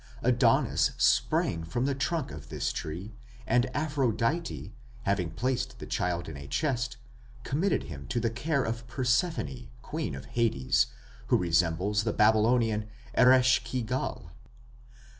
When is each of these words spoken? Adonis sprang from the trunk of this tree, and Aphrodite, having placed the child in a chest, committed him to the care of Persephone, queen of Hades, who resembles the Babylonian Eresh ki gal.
Adonis 0.23 0.93
sprang 0.97 1.63
from 1.63 1.85
the 1.85 1.93
trunk 1.93 2.31
of 2.31 2.49
this 2.49 2.73
tree, 2.73 3.13
and 3.45 3.69
Aphrodite, 3.75 4.73
having 5.03 5.29
placed 5.29 5.77
the 5.77 5.85
child 5.85 6.27
in 6.27 6.35
a 6.35 6.47
chest, 6.47 6.97
committed 7.43 7.83
him 7.83 8.07
to 8.07 8.19
the 8.19 8.31
care 8.31 8.63
of 8.63 8.87
Persephone, 8.87 9.69
queen 9.83 10.15
of 10.15 10.25
Hades, 10.25 10.87
who 11.27 11.37
resembles 11.37 12.03
the 12.03 12.13
Babylonian 12.13 12.89
Eresh 13.15 13.63
ki 13.63 13.83
gal. 13.83 14.31